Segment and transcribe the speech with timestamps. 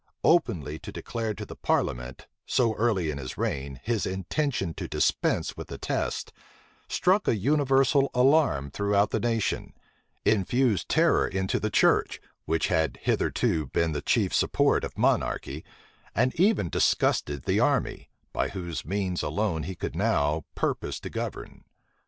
[0.23, 5.55] Openly to declare to the parliament, so early in his reign, his intention to dispense
[5.55, 6.31] with the tests,
[6.89, 9.73] struck a universal alarm throughout the nation;
[10.25, 15.63] infused terror into the church, which had hitherto been the chief support of monarchy;
[16.15, 21.63] and even disgusted the army, by whose means alone he could now purpose to govern.